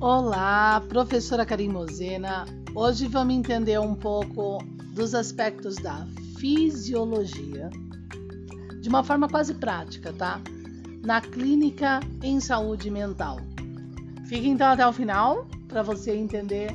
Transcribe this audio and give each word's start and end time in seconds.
Olá, 0.00 0.80
professora 0.88 1.44
Karim 1.44 1.70
Mozena. 1.70 2.44
Hoje 2.72 3.08
vamos 3.08 3.34
entender 3.34 3.80
um 3.80 3.96
pouco 3.96 4.62
dos 4.94 5.12
aspectos 5.12 5.74
da 5.74 6.06
fisiologia 6.38 7.68
de 8.80 8.88
uma 8.88 9.02
forma 9.02 9.28
quase 9.28 9.54
prática, 9.54 10.12
tá? 10.12 10.40
Na 11.04 11.20
clínica 11.20 11.98
em 12.22 12.38
saúde 12.38 12.92
mental. 12.92 13.40
Fique 14.28 14.46
então 14.46 14.68
até 14.68 14.86
o 14.86 14.92
final 14.92 15.48
para 15.66 15.82
você 15.82 16.14
entender 16.14 16.72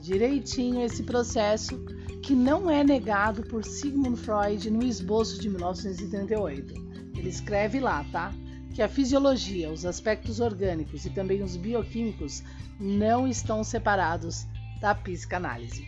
direitinho 0.00 0.80
esse 0.80 1.02
processo 1.02 1.78
que 2.22 2.34
não 2.34 2.70
é 2.70 2.82
negado 2.82 3.42
por 3.42 3.62
Sigmund 3.62 4.16
Freud 4.16 4.70
no 4.70 4.82
esboço 4.82 5.38
de 5.38 5.50
1938. 5.50 6.74
Ele 7.14 7.28
escreve 7.28 7.78
lá, 7.78 8.02
tá? 8.10 8.32
Que 8.74 8.82
a 8.82 8.88
fisiologia, 8.88 9.70
os 9.70 9.86
aspectos 9.86 10.40
orgânicos 10.40 11.04
e 11.04 11.10
também 11.10 11.42
os 11.42 11.56
bioquímicos 11.56 12.42
não 12.80 13.28
estão 13.28 13.62
separados 13.62 14.46
da 14.80 14.92
psicanálise. 14.92 15.86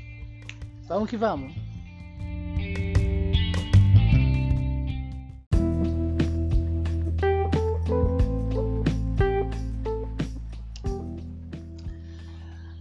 Vamos 0.87 1.11
que 1.11 1.17
vamos! 1.17 1.66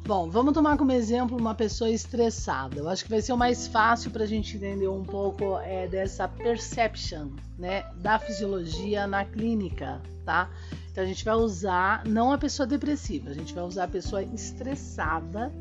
Bom, 0.08 0.30
vamos 0.30 0.54
tomar 0.54 0.78
como 0.78 0.92
exemplo 0.92 1.36
uma 1.36 1.56
pessoa 1.56 1.90
estressada. 1.90 2.78
Eu 2.78 2.88
acho 2.88 3.04
que 3.04 3.10
vai 3.10 3.24
ser 3.24 3.34
o 3.34 3.38
mais 3.38 3.68
fácil 3.68 4.12
para 4.12 4.24
a 4.24 4.28
gente 4.28 4.56
entender 4.56 4.88
um 4.88 5.04
pouco 5.04 5.58
é, 5.62 5.88
dessa 5.88 6.28
perception, 6.28 7.30
né, 7.58 7.84
da 7.96 8.20
fisiologia 8.20 9.08
na 9.08 9.26
clínica, 9.26 10.00
tá? 10.24 10.48
Então 10.92 11.04
a 11.04 11.08
gente 11.08 11.26
vai 11.26 11.34
usar 11.34 12.06
não 12.06 12.32
a 12.32 12.38
pessoa 12.38 12.68
depressiva, 12.68 13.32
a 13.32 13.34
gente 13.34 13.52
vai 13.52 13.64
usar 13.64 13.86
a 13.86 13.88
pessoa 13.88 14.22
estressada 14.22 15.52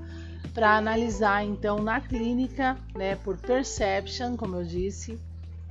para 0.52 0.76
analisar 0.76 1.42
então 1.42 1.82
na 1.82 1.98
clínica, 2.02 2.76
né, 2.94 3.16
por 3.16 3.38
perception, 3.38 4.36
como 4.36 4.56
eu 4.56 4.64
disse, 4.64 5.18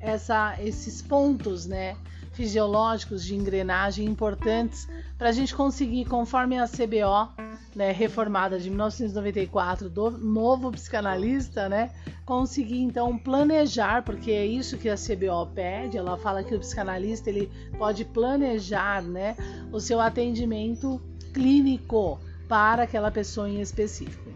essa, 0.02 0.58
esses 0.60 1.00
pontos, 1.00 1.68
né, 1.68 1.96
fisiológicos 2.32 3.24
de 3.24 3.36
engrenagem 3.36 4.08
importantes 4.08 4.90
para 5.16 5.30
a 5.30 5.32
gente 5.32 5.54
conseguir, 5.54 6.06
conforme 6.06 6.58
a 6.58 6.68
CBO 6.68 7.43
né, 7.76 7.92
reformada 7.92 8.60
de 8.60 8.70
1994 8.70 9.90
do 9.90 10.12
novo 10.12 10.72
psicanalista, 10.72 11.68
né, 11.68 11.92
conseguir 12.26 12.82
então 12.82 13.18
planejar, 13.18 14.04
porque 14.04 14.32
é 14.32 14.46
isso 14.46 14.78
que 14.78 14.90
a 14.90 14.96
CBO 14.96 15.48
pede. 15.54 15.98
Ela 15.98 16.18
fala 16.18 16.44
que 16.44 16.56
o 16.56 16.60
psicanalista 16.60 17.30
ele 17.30 17.52
pode 17.78 18.06
planejar, 18.06 19.02
né, 19.02 19.36
o 19.72 19.80
seu 19.80 20.00
atendimento 20.00 21.02
clínico 21.34 22.20
para 22.48 22.84
aquela 22.84 23.12
pessoa 23.12 23.50
em 23.50 23.62
específico. 23.62 24.32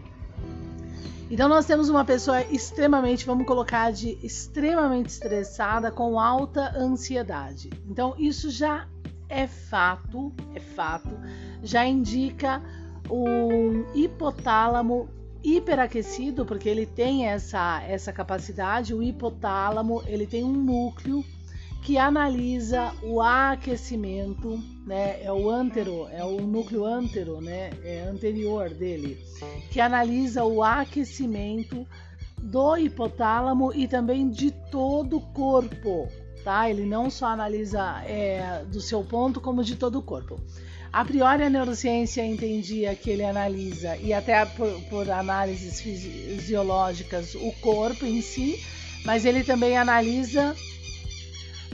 Então 1.30 1.46
nós 1.48 1.66
temos 1.66 1.90
uma 1.90 2.04
pessoa 2.04 2.42
extremamente, 2.44 3.26
vamos 3.26 3.46
colocar 3.46 3.92
de 3.92 4.18
extremamente 4.22 5.10
estressada 5.10 5.90
com 5.90 6.18
alta 6.18 6.72
ansiedade. 6.76 7.70
Então 7.86 8.14
isso 8.18 8.50
já 8.50 8.86
é 9.28 9.46
fato, 9.46 10.32
é 10.54 10.60
fato, 10.60 11.10
já 11.62 11.84
indica 11.84 12.62
um 13.10 13.84
hipotálamo 13.94 15.08
hiperaquecido, 15.42 16.44
porque 16.44 16.68
ele 16.68 16.86
tem 16.86 17.26
essa, 17.26 17.82
essa 17.82 18.12
capacidade, 18.12 18.94
o 18.94 19.02
hipotálamo, 19.02 20.02
ele 20.06 20.26
tem 20.26 20.44
um 20.44 20.52
núcleo 20.52 21.24
que 21.82 21.96
analisa 21.96 22.92
o 23.02 23.22
aquecimento, 23.22 24.62
né? 24.84 25.22
É 25.22 25.32
o 25.32 25.48
antero, 25.48 26.06
é 26.08 26.24
o 26.24 26.40
núcleo 26.40 26.84
antero, 26.84 27.40
né? 27.40 27.70
É 27.82 28.00
anterior 28.02 28.68
dele, 28.68 29.18
que 29.70 29.80
analisa 29.80 30.44
o 30.44 30.62
aquecimento 30.62 31.86
do 32.42 32.76
hipotálamo 32.76 33.72
e 33.74 33.88
também 33.88 34.28
de 34.28 34.50
todo 34.50 35.16
o 35.16 35.20
corpo, 35.32 36.08
tá? 36.44 36.68
Ele 36.68 36.84
não 36.84 37.08
só 37.08 37.26
analisa 37.26 38.02
é, 38.04 38.64
do 38.64 38.80
seu 38.80 39.02
ponto, 39.02 39.40
como 39.40 39.64
de 39.64 39.76
todo 39.76 39.98
o 39.98 40.02
corpo. 40.02 40.40
A 40.92 41.04
priori, 41.04 41.42
a 41.42 41.50
neurociência 41.50 42.24
entendia 42.24 42.94
que 42.94 43.10
ele 43.10 43.24
analisa, 43.24 43.96
e 43.96 44.12
até 44.12 44.44
por, 44.46 44.80
por 44.84 45.10
análises 45.10 45.80
fisiológicas, 45.80 47.34
o 47.34 47.52
corpo 47.60 48.06
em 48.06 48.22
si, 48.22 48.64
mas 49.04 49.24
ele 49.24 49.44
também 49.44 49.76
analisa 49.76 50.56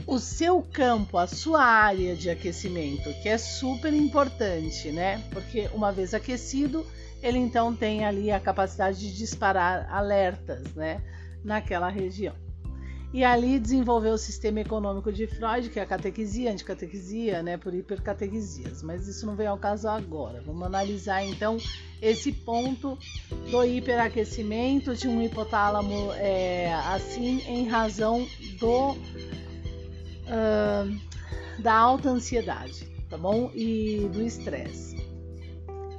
o 0.05 0.19
seu 0.19 0.61
campo, 0.61 1.17
a 1.17 1.27
sua 1.27 1.63
área 1.63 2.15
de 2.15 2.29
aquecimento, 2.29 3.13
que 3.21 3.29
é 3.29 3.37
super 3.37 3.93
importante, 3.93 4.91
né? 4.91 5.23
Porque 5.31 5.69
uma 5.73 5.91
vez 5.91 6.13
aquecido, 6.13 6.85
ele 7.23 7.39
então 7.39 7.75
tem 7.75 8.05
ali 8.05 8.31
a 8.31 8.39
capacidade 8.39 8.99
de 8.99 9.17
disparar 9.17 9.87
alertas, 9.91 10.73
né? 10.75 11.01
Naquela 11.43 11.89
região. 11.89 12.44
E 13.15 13.23
ali 13.23 13.57
desenvolveu 13.59 14.15
o 14.15 14.17
sistema 14.17 14.59
econômico 14.59 15.09
de 15.09 15.25
Freud, 15.25 15.69
que 15.69 15.79
é 15.79 15.83
a 15.83 15.85
catequisia, 15.85 16.51
anticatequisia, 16.51 17.41
né, 17.41 17.55
por 17.55 17.73
hipercatequisias. 17.73 18.83
Mas 18.83 19.07
isso 19.07 19.25
não 19.25 19.37
vem 19.37 19.47
ao 19.47 19.57
caso 19.57 19.87
agora. 19.87 20.43
Vamos 20.45 20.63
analisar 20.63 21.23
então 21.23 21.55
esse 22.01 22.33
ponto 22.33 22.99
do 23.49 23.63
hiperaquecimento 23.63 24.93
de 24.97 25.07
um 25.07 25.21
hipotálamo 25.21 26.11
é, 26.15 26.73
assim 26.73 27.39
em 27.47 27.69
razão 27.69 28.27
do 28.59 28.91
uh, 28.91 28.97
da 31.59 31.73
alta 31.73 32.09
ansiedade, 32.09 32.85
tá 33.09 33.17
bom? 33.17 33.49
E 33.55 34.09
do 34.11 34.21
estresse. 34.21 34.97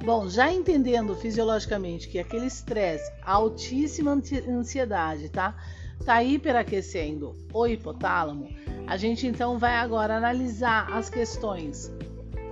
Bom, 0.05 0.29
já 0.29 0.53
entendendo 0.53 1.15
fisiologicamente 1.15 2.09
que 2.09 2.19
aquele 2.19 2.45
estresse, 2.45 3.11
altíssima 3.23 4.21
ansiedade, 4.47 5.29
tá? 5.29 5.55
Está 5.99 6.23
hiperaquecendo 6.23 7.35
o 7.53 7.67
hipotálamo, 7.67 8.49
a 8.87 8.95
gente 8.95 9.27
então 9.27 9.59
vai 9.59 9.75
agora 9.75 10.15
analisar 10.15 10.91
as 10.91 11.09
questões 11.09 11.91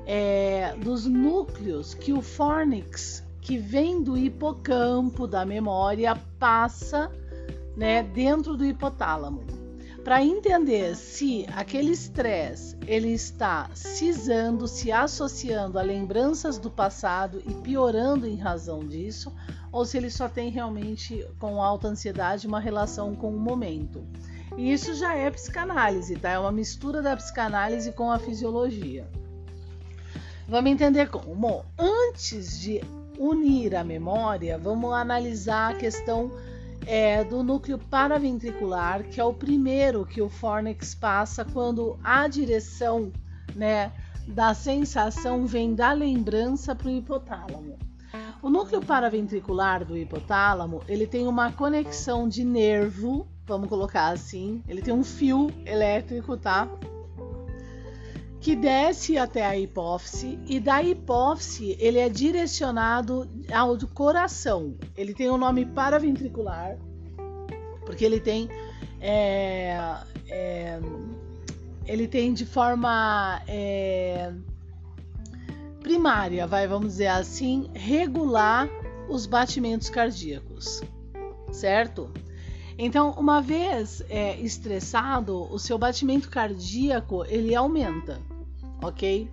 é, 0.05 0.75
dos 0.77 1.05
núcleos 1.05 1.93
que 1.93 2.11
o 2.11 2.21
fornix, 2.21 3.23
que 3.41 3.57
vem 3.57 4.03
do 4.03 4.17
hipocampo 4.17 5.27
da 5.27 5.45
memória, 5.45 6.15
passa 6.37 7.11
né, 7.75 8.03
dentro 8.03 8.57
do 8.57 8.65
hipotálamo. 8.65 9.43
Para 10.03 10.23
entender 10.23 10.95
se 10.95 11.47
aquele 11.55 11.91
estresse 11.91 12.77
ele 12.85 13.11
está 13.13 13.71
cisando, 13.73 14.67
se 14.67 14.91
associando 14.91 15.79
a 15.79 15.81
lembranças 15.81 16.59
do 16.59 16.69
passado 16.69 17.41
e 17.47 17.53
piorando 17.55 18.27
em 18.27 18.35
razão 18.35 18.85
disso, 18.85 19.33
ou 19.75 19.83
se 19.83 19.97
ele 19.97 20.09
só 20.09 20.29
tem 20.29 20.49
realmente 20.49 21.27
com 21.37 21.61
alta 21.61 21.89
ansiedade 21.89 22.47
uma 22.47 22.61
relação 22.61 23.13
com 23.13 23.35
o 23.35 23.37
momento. 23.37 24.07
E 24.55 24.71
isso 24.71 24.93
já 24.93 25.13
é 25.13 25.29
psicanálise, 25.29 26.15
tá? 26.15 26.29
É 26.29 26.39
uma 26.39 26.51
mistura 26.53 27.01
da 27.01 27.13
psicanálise 27.13 27.91
com 27.91 28.09
a 28.09 28.17
fisiologia. 28.17 29.05
Vamos 30.47 30.71
entender 30.71 31.09
como. 31.09 31.65
Antes 31.77 32.57
de 32.57 32.79
unir 33.19 33.75
a 33.75 33.83
memória, 33.83 34.57
vamos 34.57 34.93
analisar 34.93 35.73
a 35.73 35.77
questão 35.77 36.31
é, 36.87 37.25
do 37.25 37.43
núcleo 37.43 37.77
paraventricular, 37.77 39.03
que 39.03 39.19
é 39.19 39.25
o 39.25 39.33
primeiro 39.33 40.05
que 40.05 40.21
o 40.21 40.29
fornix 40.29 40.95
passa 40.95 41.43
quando 41.43 41.99
a 42.01 42.29
direção 42.29 43.11
né, 43.53 43.91
da 44.25 44.53
sensação 44.53 45.45
vem 45.45 45.75
da 45.75 45.91
lembrança 45.91 46.73
para 46.73 46.87
o 46.87 46.91
hipotálamo. 46.91 47.77
O 48.45 48.49
núcleo 48.51 48.79
paraventricular 48.79 49.83
do 49.83 49.97
hipotálamo 49.97 50.83
ele 50.87 51.07
tem 51.07 51.27
uma 51.27 51.51
conexão 51.51 52.29
de 52.29 52.43
nervo, 52.43 53.27
vamos 53.43 53.67
colocar 53.67 54.09
assim, 54.09 54.61
ele 54.67 54.83
tem 54.83 54.93
um 54.93 55.03
fio 55.03 55.49
elétrico, 55.65 56.37
tá? 56.37 56.69
que 58.39 58.55
desce 58.55 59.17
até 59.17 59.43
a 59.43 59.57
hipófise 59.57 60.39
e 60.45 60.59
da 60.59 60.83
hipófise 60.83 61.75
ele 61.79 61.97
é 61.97 62.07
direcionado 62.07 63.27
ao 63.51 63.75
coração. 63.87 64.75
Ele 64.95 65.15
tem 65.15 65.27
o 65.27 65.33
um 65.33 65.37
nome 65.37 65.65
paraventricular 65.65 66.77
porque 67.83 68.05
ele 68.05 68.19
tem 68.19 68.47
é, 69.01 69.75
é, 70.29 70.79
ele 71.87 72.07
tem 72.07 72.31
de 72.31 72.45
forma 72.45 73.41
é, 73.47 74.31
primária, 75.85 76.47
vai 76.47 76.67
vamos 76.67 76.93
dizer 76.93 77.07
assim, 77.07 77.69
regular 77.75 78.67
os 79.07 79.27
batimentos 79.27 79.87
cardíacos, 79.87 80.81
certo? 81.51 82.09
Então, 82.75 83.11
uma 83.11 83.39
vez 83.39 84.03
é, 84.09 84.35
estressado, 84.39 85.43
o 85.53 85.59
seu 85.59 85.77
batimento 85.77 86.27
cardíaco 86.27 87.23
ele 87.25 87.53
aumenta 87.53 88.19
ok? 88.81 89.29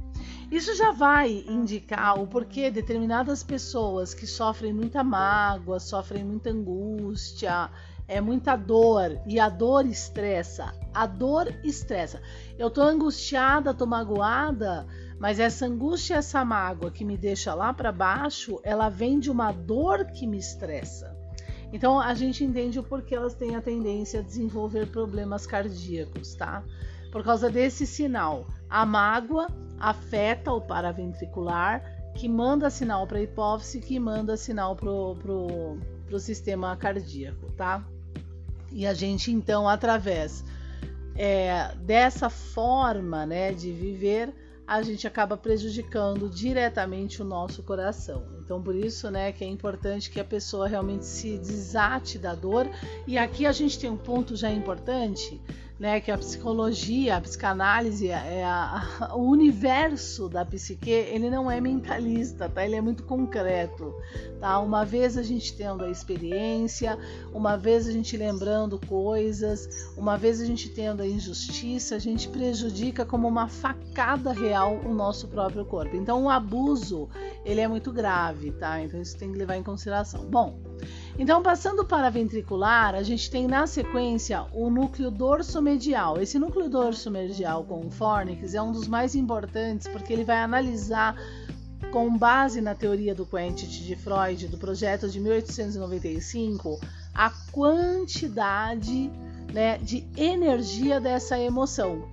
Isso 0.51 0.75
já 0.75 0.93
vai 0.93 1.45
indicar 1.49 2.21
o 2.21 2.27
porquê 2.27 2.71
determinadas 2.71 3.43
pessoas 3.43 4.13
que 4.13 4.27
sofrem 4.27 4.73
muita 4.73 5.03
mágoa, 5.03 5.81
sofrem 5.81 6.25
muita 6.25 6.51
angústia, 6.51 7.71
é 8.07 8.21
muita 8.21 8.55
dor 8.57 9.19
e 9.27 9.41
a 9.41 9.49
dor 9.49 9.87
estressa. 9.87 10.75
A 10.93 11.07
dor 11.07 11.55
estressa. 11.65 12.21
Eu 12.59 12.71
tô 12.71 12.83
angustiada, 12.83 13.73
tô 13.73 13.87
magoada, 13.87 14.87
mas 15.23 15.39
essa 15.39 15.67
angústia, 15.67 16.17
essa 16.17 16.45
mágoa 16.45 16.91
que 16.91 17.05
me 17.05 17.17
deixa 17.17 17.55
lá 17.55 17.73
para 17.73 17.93
baixo, 17.93 18.59
ela 18.65 18.89
vem 18.89 19.21
de 19.21 19.31
uma 19.31 19.53
dor 19.53 20.07
que 20.07 20.27
me 20.27 20.37
estressa. 20.37 21.17
Então 21.73 22.01
a 22.01 22.13
gente 22.13 22.43
entende 22.43 22.81
o 22.81 22.83
porquê 22.83 23.15
elas 23.15 23.33
têm 23.33 23.55
a 23.55 23.63
tendência 23.63 24.19
a 24.19 24.23
desenvolver 24.25 24.89
problemas 24.89 25.47
cardíacos, 25.47 26.35
tá? 26.35 26.65
Por 27.13 27.23
causa 27.23 27.49
desse 27.49 27.87
sinal. 27.87 28.49
A 28.69 28.85
mágoa 28.85 29.47
afeta 29.79 30.51
o 30.51 30.61
paraventricular, 30.61 31.85
que 32.17 32.29
manda 32.29 32.69
sinal 32.69 33.07
para 33.07 33.19
a 33.19 33.23
hipófise, 33.23 33.79
que 33.79 34.01
manda 34.01 34.37
sinal 34.37 34.75
para 34.75 34.91
o 34.91 35.79
sistema 36.19 36.77
cardíaco, 36.77 37.47
tá? 37.53 37.87
E 38.73 38.85
a 38.85 38.93
gente 38.93 39.31
então, 39.31 39.69
através 39.69 40.45
é, 41.15 41.73
dessa 41.77 42.29
forma 42.29 43.25
né, 43.25 43.53
de 43.53 43.71
viver, 43.71 44.35
a 44.67 44.83
gente 44.83 45.07
acaba 45.07 45.37
prejudicando 45.37 46.29
diretamente 46.29 47.21
o 47.21 47.25
nosso 47.25 47.63
coração. 47.63 48.27
Então, 48.45 48.63
por 48.63 48.75
isso, 48.75 49.11
né, 49.11 49.33
que 49.33 49.45
é 49.45 49.47
importante 49.47 50.11
que 50.11 50.21
a 50.21 50.25
pessoa 50.25 50.69
realmente 50.69 51.05
se 51.05 51.39
desate 51.39 52.19
da 52.19 52.35
dor. 52.35 52.69
E 53.07 53.19
aqui 53.19 53.47
a 53.47 53.53
gente 53.53 53.79
tem 53.79 53.91
um 53.91 53.97
ponto 53.97 54.37
já 54.37 54.51
importante, 54.51 55.41
né, 55.79 56.01
que 56.01 56.11
a 56.11 56.19
psicologia, 56.19 57.17
a 57.17 57.21
psicanálise, 57.21 58.09
é 58.09 58.45
a, 58.45 58.83
a, 59.01 59.15
o 59.17 59.29
universo 59.29 60.29
da 60.29 60.45
psique, 60.45 60.91
ele 60.91 61.29
não 61.31 61.51
é 61.51 61.61
mentalista, 61.61 62.49
tá? 62.49 62.65
Ele 62.65 62.77
é 62.77 62.81
muito 62.81 63.03
concreto, 63.03 63.95
tá? 64.41 64.59
Uma 64.61 64.85
vez 64.85 65.17
a 65.19 65.23
gente 65.23 65.57
tendo 65.57 65.85
a 65.85 65.91
experiência, 65.91 66.99
uma 67.33 67.57
vez 67.57 67.89
a 67.89 67.93
gente 67.93 68.17
lembrando 68.17 68.79
coisas, 68.87 69.91
uma 69.97 70.17
vez 70.17 70.41
a 70.41 70.45
gente 70.45 70.69
tendo 70.69 71.03
a 71.03 71.07
injustiça, 71.07 71.97
a 71.97 71.99
gente 71.99 72.29
prejudica 72.29 73.05
como 73.05 73.27
uma 73.27 73.49
facada 73.49 74.33
real 74.33 74.81
o 74.85 74.95
nosso 74.95 75.29
próprio 75.29 75.65
corpo. 75.65 75.97
Então, 75.97 76.25
o 76.25 76.31
abuso, 76.31 77.09
ele 77.45 77.61
é 77.61 77.69
muito 77.69 77.93
grave, 77.93 78.53
tá? 78.53 78.81
Então, 78.81 79.01
isso 79.01 79.17
tem 79.19 79.33
que 79.33 79.39
levar 79.39 79.57
em 79.57 79.63
consideração. 79.63 80.25
Bom, 80.27 80.61
então, 81.19 81.43
passando 81.43 81.85
para 81.85 82.09
ventricular, 82.09 82.95
a 82.95 83.03
gente 83.03 83.31
tem 83.31 83.47
na 83.47 83.67
sequência 83.67 84.47
o 84.53 84.71
núcleo 84.71 85.11
dorso-medial. 85.11 86.21
Esse 86.21 86.39
núcleo 86.39 86.71
dorso-medial 86.71 87.65
com 87.65 87.87
o 87.87 87.91
fornix 87.91 88.55
é 88.55 88.63
um 88.63 88.73
dos 88.73 88.89
mais 88.89 89.15
importantes 89.15 89.87
porque 89.89 90.13
ele 90.13 90.25
vai 90.25 90.39
analisar, 90.39 91.15
com 91.91 92.17
base 92.17 92.63
na 92.63 92.75
teoria 92.75 93.15
do 93.15 93.27
quantity 93.27 93.85
de 93.85 93.95
Freud, 93.95 94.49
do 94.49 94.57
projeto 94.57 95.09
de 95.11 95.21
1895, 95.21 96.81
a 97.15 97.31
quantidade 97.51 99.11
né, 99.53 99.77
de 99.77 100.07
energia 100.17 100.99
dessa 100.99 101.39
emoção 101.39 102.09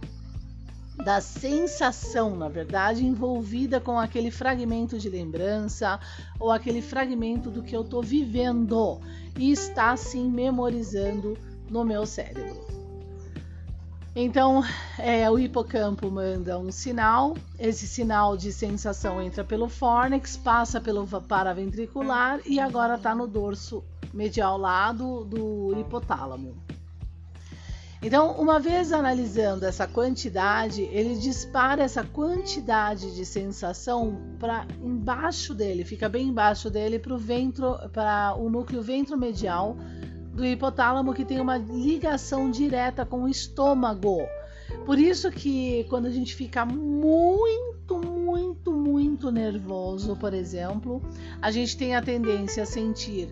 da 1.03 1.21
sensação, 1.21 2.35
na 2.35 2.49
verdade, 2.49 3.05
envolvida 3.05 3.79
com 3.79 3.97
aquele 3.97 4.29
fragmento 4.29 4.97
de 4.97 5.09
lembrança 5.09 5.99
ou 6.39 6.51
aquele 6.51 6.81
fragmento 6.81 7.49
do 7.49 7.63
que 7.63 7.75
eu 7.75 7.81
estou 7.81 8.03
vivendo 8.03 8.99
e 9.37 9.51
está 9.51 9.91
assim 9.91 10.29
memorizando 10.29 11.37
no 11.69 11.85
meu 11.85 12.05
cérebro. 12.05 12.67
Então, 14.15 14.63
é, 14.97 15.29
o 15.29 15.39
hipocampo 15.39 16.09
manda 16.11 16.59
um 16.59 16.71
sinal, 16.71 17.37
esse 17.57 17.87
sinal 17.87 18.35
de 18.35 18.51
sensação 18.51 19.21
entra 19.21 19.43
pelo 19.43 19.69
fórnix, 19.69 20.35
passa 20.35 20.81
pelo 20.81 21.07
paraventricular 21.21 22.41
e 22.45 22.59
agora 22.59 22.95
está 22.95 23.15
no 23.15 23.27
dorso 23.27 23.83
medial 24.13 24.57
lá 24.57 24.91
do, 24.91 25.23
do 25.23 25.79
hipotálamo. 25.79 26.57
Então, 28.01 28.31
uma 28.39 28.59
vez 28.59 28.93
analisando 28.93 29.65
essa 29.65 29.85
quantidade, 29.85 30.83
ele 30.83 31.15
dispara 31.17 31.83
essa 31.83 32.01
quantidade 32.01 33.13
de 33.13 33.25
sensação 33.25 34.21
para 34.39 34.65
embaixo 34.81 35.53
dele, 35.53 35.83
fica 35.83 36.07
bem 36.07 36.29
embaixo 36.29 36.69
dele 36.69 36.97
para 36.97 37.13
o 37.13 37.17
ventro, 37.17 37.77
para 37.91 38.35
o 38.35 38.49
núcleo 38.49 38.81
ventromedial 38.81 39.75
do 40.33 40.45
hipotálamo 40.45 41.13
que 41.13 41.25
tem 41.25 41.41
uma 41.41 41.57
ligação 41.57 42.49
direta 42.49 43.05
com 43.05 43.23
o 43.23 43.27
estômago. 43.27 44.19
Por 44.85 44.97
isso 44.97 45.29
que 45.29 45.85
quando 45.89 46.05
a 46.05 46.11
gente 46.11 46.33
fica 46.33 46.65
muito, 46.65 47.97
muito, 47.97 48.71
muito 48.71 49.29
nervoso, 49.29 50.15
por 50.15 50.33
exemplo, 50.33 51.01
a 51.41 51.51
gente 51.51 51.75
tem 51.75 51.95
a 51.95 52.01
tendência 52.01 52.63
a 52.63 52.65
sentir 52.65 53.29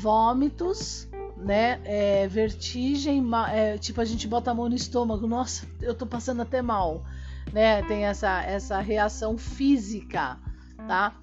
vômitos, 0.00 1.08
né? 1.40 1.80
É, 1.84 2.28
vertigem, 2.28 3.24
é, 3.52 3.78
tipo 3.78 4.00
a 4.00 4.04
gente 4.04 4.28
bota 4.28 4.50
a 4.50 4.54
mão 4.54 4.68
no 4.68 4.74
estômago, 4.74 5.26
nossa, 5.26 5.66
eu 5.80 5.94
tô 5.94 6.06
passando 6.06 6.42
até 6.42 6.62
mal, 6.62 7.04
né? 7.52 7.82
Tem 7.82 8.04
essa, 8.04 8.42
essa 8.42 8.80
reação 8.80 9.36
física, 9.38 10.38
tá? 10.86 11.14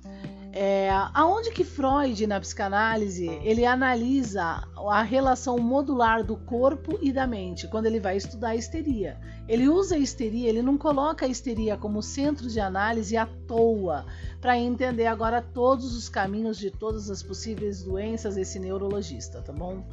É, 0.59 0.89
aonde 1.13 1.51
que 1.51 1.63
Freud 1.63 2.25
na 2.25 2.39
psicanálise 2.39 3.27
ele 3.43 3.63
analisa 3.63 4.63
a 4.89 5.03
relação 5.03 5.59
modular 5.59 6.23
do 6.23 6.35
corpo 6.35 6.97
e 6.99 7.11
da 7.11 7.27
mente 7.27 7.67
quando 7.67 7.85
ele 7.85 7.99
vai 7.99 8.17
estudar 8.17 8.49
a 8.49 8.55
histeria. 8.55 9.19
Ele 9.47 9.69
usa 9.69 9.93
a 9.93 9.99
histeria, 9.99 10.49
ele 10.49 10.63
não 10.63 10.75
coloca 10.75 11.27
a 11.27 11.29
histeria 11.29 11.77
como 11.77 12.01
centro 12.01 12.49
de 12.49 12.59
análise 12.59 13.15
à 13.15 13.27
toa 13.47 14.05
para 14.41 14.57
entender 14.57 15.05
agora 15.05 15.43
todos 15.43 15.95
os 15.95 16.09
caminhos 16.09 16.57
de 16.57 16.71
todas 16.71 17.11
as 17.11 17.21
possíveis 17.21 17.83
doenças 17.83 18.35
esse 18.35 18.57
neurologista, 18.57 19.43
tá 19.43 19.53
bom? 19.53 19.85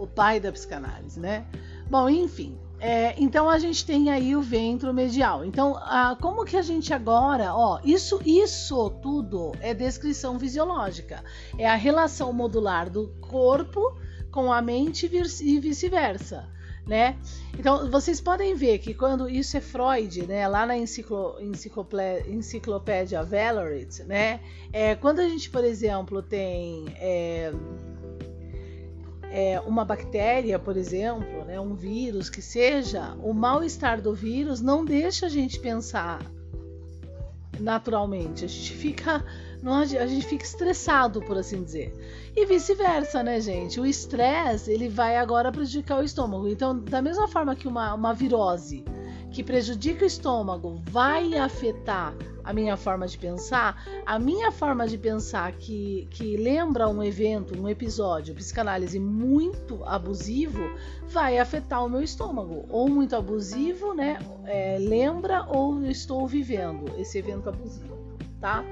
O 0.00 0.06
pai 0.06 0.40
da 0.40 0.50
psicanálise, 0.50 1.20
né? 1.20 1.46
Bom, 1.88 2.08
enfim. 2.08 2.58
É, 2.80 3.14
então 3.18 3.50
a 3.50 3.58
gente 3.58 3.84
tem 3.84 4.10
aí 4.10 4.34
o 4.34 4.40
ventro 4.40 4.94
medial. 4.94 5.44
Então, 5.44 5.78
como 6.20 6.46
que 6.46 6.56
a 6.56 6.62
gente 6.62 6.94
agora, 6.94 7.54
ó, 7.54 7.78
isso, 7.84 8.20
isso 8.24 8.88
tudo 9.02 9.52
é 9.60 9.74
descrição 9.74 10.40
fisiológica, 10.40 11.22
é 11.58 11.68
a 11.68 11.74
relação 11.74 12.32
modular 12.32 12.88
do 12.88 13.08
corpo 13.20 13.94
com 14.30 14.50
a 14.50 14.62
mente 14.62 15.10
e 15.42 15.60
vice-versa. 15.60 16.48
Né? 16.86 17.18
Então 17.56 17.88
vocês 17.90 18.20
podem 18.20 18.54
ver 18.54 18.78
que 18.78 18.94
quando 18.94 19.28
isso 19.28 19.56
é 19.56 19.60
Freud, 19.60 20.26
né, 20.26 20.48
lá 20.48 20.66
na 20.66 20.76
enciclo, 20.76 21.36
enciclopédia 22.26 23.22
Valorit, 23.22 24.02
né, 24.04 24.40
é, 24.72 24.96
quando 24.96 25.20
a 25.20 25.28
gente, 25.28 25.50
por 25.50 25.62
exemplo, 25.62 26.20
tem 26.20 26.86
é, 26.96 27.52
é, 29.30 29.60
uma 29.60 29.84
bactéria, 29.84 30.58
por 30.58 30.76
exemplo, 30.76 31.44
né, 31.44 31.60
um 31.60 31.74
vírus 31.74 32.28
que 32.28 32.42
seja, 32.42 33.14
o 33.22 33.32
mal-estar 33.32 34.00
do 34.00 34.12
vírus 34.12 34.60
não 34.60 34.84
deixa 34.84 35.26
a 35.26 35.28
gente 35.28 35.60
pensar 35.60 36.20
naturalmente. 37.60 38.44
A 38.44 38.48
gente 38.48 38.72
fica, 38.72 39.24
a 39.64 40.06
gente 40.06 40.26
fica 40.26 40.44
estressado, 40.44 41.20
por 41.20 41.38
assim 41.38 41.62
dizer. 41.62 41.94
E 42.34 42.46
vice-versa, 42.46 43.22
né, 43.22 43.40
gente? 43.40 43.78
O 43.78 43.86
estresse 43.86 44.72
ele 44.72 44.88
vai 44.88 45.16
agora 45.16 45.52
prejudicar 45.52 46.00
o 46.00 46.04
estômago. 46.04 46.48
Então, 46.48 46.78
da 46.78 47.00
mesma 47.00 47.28
forma 47.28 47.54
que 47.54 47.68
uma, 47.68 47.94
uma 47.94 48.12
virose 48.12 48.84
que 49.30 49.42
prejudica 49.42 50.04
o 50.04 50.06
estômago 50.06 50.80
vai 50.90 51.36
afetar 51.36 52.14
a 52.42 52.52
minha 52.52 52.76
forma 52.76 53.06
de 53.06 53.16
pensar, 53.16 53.84
a 54.04 54.18
minha 54.18 54.50
forma 54.50 54.88
de 54.88 54.98
pensar 54.98 55.52
que, 55.52 56.08
que 56.10 56.36
lembra 56.36 56.88
um 56.88 57.02
evento, 57.02 57.56
um 57.60 57.68
episódio, 57.68 58.34
psicanálise 58.34 58.98
muito 58.98 59.84
abusivo, 59.84 60.60
vai 61.08 61.38
afetar 61.38 61.84
o 61.84 61.88
meu 61.88 62.02
estômago. 62.02 62.64
Ou 62.68 62.88
muito 62.88 63.14
abusivo, 63.14 63.94
né? 63.94 64.18
É, 64.46 64.78
lembra 64.80 65.44
ou 65.44 65.84
estou 65.84 66.26
vivendo 66.26 66.92
esse 66.98 67.18
evento 67.18 67.48
abusivo, 67.48 67.96
tá? 68.40 68.64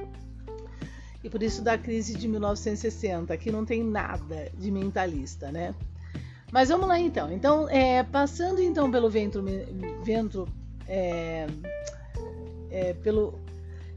E 1.22 1.28
por 1.28 1.42
isso 1.42 1.62
da 1.62 1.76
crise 1.76 2.16
de 2.16 2.26
1960, 2.26 3.36
que 3.36 3.50
não 3.50 3.64
tem 3.64 3.84
nada 3.84 4.50
de 4.56 4.70
mentalista, 4.70 5.52
né? 5.52 5.74
Mas 6.52 6.68
vamos 6.68 6.88
lá 6.88 6.98
então. 6.98 7.30
Então, 7.32 7.68
é, 7.68 8.02
passando 8.02 8.60
então 8.60 8.90
pelo 8.90 9.10
ventro, 9.10 9.44
ventro 10.02 10.48
é, 10.86 11.46
é, 12.70 12.94
pelo, 12.94 13.38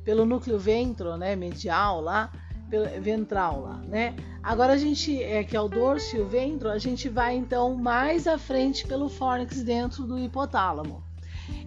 pelo 0.03 0.25
núcleo 0.25 0.60
ventro, 0.60 1.15
né, 1.17 1.36
medial 1.36 2.01
lá, 2.01 2.31
pelo, 2.70 2.86
ventral 3.01 3.62
lá, 3.62 3.77
né? 3.88 4.15
Agora 4.43 4.74
a 4.74 4.77
gente, 4.77 5.22
é 5.22 5.43
que 5.43 5.55
é 5.55 5.62
o 5.62 5.67
dorso 5.67 6.17
e 6.17 6.20
o 6.20 6.27
ventro, 6.27 6.70
a 6.70 6.77
gente 6.77 7.08
vai 7.08 7.36
então 7.36 7.75
mais 7.75 8.27
à 8.27 8.38
frente 8.38 8.88
pelo 8.88 9.08
fórnix 9.08 9.62
dentro 9.62 10.03
do 10.03 10.17
hipotálamo. 10.17 11.03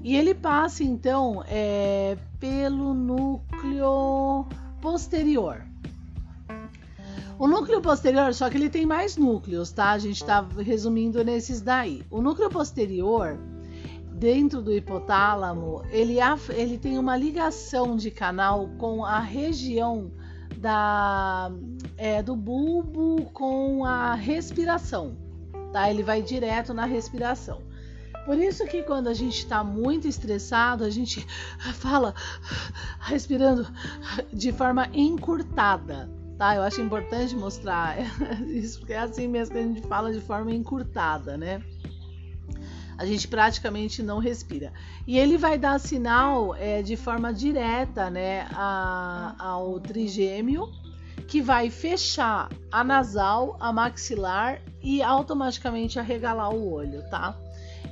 E 0.03 0.17
ele 0.17 0.35
passa 0.35 0.83
então 0.83 1.43
é, 1.47 2.17
pelo 2.39 2.93
núcleo 2.93 4.47
posterior. 4.81 5.65
O 7.39 7.49
núcleo 7.49 7.81
posterior, 7.81 8.33
só 8.33 8.49
que 8.49 8.57
ele 8.57 8.71
tem 8.71 8.87
mais 8.87 9.17
núcleos, 9.17 9.73
tá? 9.73 9.91
A 9.91 9.99
gente 9.99 10.23
está 10.23 10.41
resumindo 10.41 11.25
nesses 11.25 11.61
daí. 11.61 12.05
O 12.11 12.23
núcleo 12.23 12.49
posterior, 12.49 13.37
dentro 14.13 14.63
do 14.63 14.73
hipotálamo, 14.73 15.83
ele, 15.91 16.19
ele 16.51 16.79
tem 16.79 16.97
uma 16.97 17.17
ligação 17.17 17.97
de 17.97 18.11
canal 18.11 18.69
com 18.79 19.05
a 19.05 19.19
região 19.19 20.13
da 20.57 21.51
é, 21.99 22.23
do 22.23 22.37
bulbo 22.37 23.25
com 23.33 23.85
a 23.85 24.15
respiração, 24.15 25.17
tá? 25.73 25.91
Ele 25.91 26.03
vai 26.03 26.23
direto 26.23 26.73
na 26.73 26.85
respiração. 26.85 27.61
Por 28.25 28.39
isso 28.39 28.65
que 28.67 28.83
quando 28.83 29.09
a 29.09 29.15
gente 29.15 29.39
está 29.41 29.63
muito 29.63 30.09
estressado, 30.09 30.85
a 30.85 30.91
gente 30.91 31.27
fala 31.75 32.15
respirando 33.01 33.67
de 34.33 34.53
forma 34.53 34.89
encurtada, 34.95 36.09
tá? 36.39 36.55
Eu 36.57 36.63
acho 36.63 36.81
importante 36.81 37.35
mostrar 37.35 37.97
isso 38.47 38.81
porque 38.81 38.93
é 38.93 38.99
assim 38.99 39.29
mesmo 39.29 39.55
que 39.55 39.61
a 39.61 39.63
gente 39.63 39.83
fala 39.83 40.13
de 40.13 40.21
forma 40.21 40.53
encurtada, 40.53 41.37
né? 41.37 41.63
A 42.97 43.05
gente 43.05 43.27
praticamente 43.27 44.03
não 44.03 44.19
respira. 44.19 44.73
E 45.07 45.19
ele 45.19 45.37
vai 45.37 45.59
dar 45.59 45.81
sinal 45.81 46.55
é, 46.55 46.81
de 46.81 46.97
forma 46.97 47.33
direta, 47.33 48.09
né, 48.09 48.47
a, 48.53 49.35
ao 49.37 49.81
trigêmeo, 49.81 50.71
que 51.27 51.43
vai 51.43 51.71
fechar 51.71 52.49
a 52.71 52.85
nasal, 52.85 53.57
a 53.59 53.73
maxilar 53.73 54.61
e 54.81 55.03
automaticamente 55.03 55.99
arregalar 55.99 56.55
o 56.55 56.73
olho, 56.73 57.03
tá? 57.11 57.37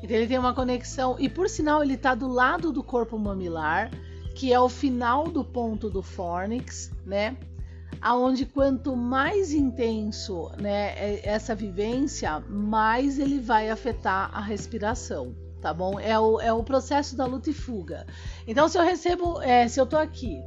Então 0.03 0.17
ele 0.17 0.27
tem 0.27 0.39
uma 0.39 0.55
conexão 0.55 1.17
e 1.19 1.29
por 1.29 1.49
sinal 1.49 1.83
ele 1.83 1.95
está 1.95 2.15
do 2.15 2.29
lado 2.29 2.73
do 2.73 2.83
corpo 2.83 3.19
mamilar, 3.19 3.91
que 4.35 4.53
é 4.53 4.61
o 4.61 4.69
final 4.69 5.29
do 5.29 5.45
ponto 5.45 5.91
do 5.91 6.03
fornix, 6.03 6.93
né? 7.05 7.37
Aonde 8.03 8.45
quanto 8.45 8.97
mais 8.97 9.53
intenso, 9.53 10.51
né, 10.61 10.93
é, 10.97 11.21
essa 11.25 11.55
vivência, 11.55 12.41
mais 12.49 13.19
ele 13.19 13.39
vai 13.39 13.71
afetar 13.71 14.29
a 14.35 14.41
respiração, 14.41 15.37
tá 15.61 15.73
bom? 15.73 16.01
É 16.01 16.19
o, 16.19 16.41
é 16.41 16.53
o 16.53 16.65
processo 16.65 17.17
da 17.17 17.25
luta 17.25 17.51
e 17.51 17.53
fuga. 17.55 18.05
Então 18.47 18.69
se 18.69 18.77
eu 18.77 18.83
recebo, 18.83 19.41
é, 19.41 19.69
se 19.69 19.81
eu 19.81 19.87
tô 19.87 19.97
aqui 19.97 20.43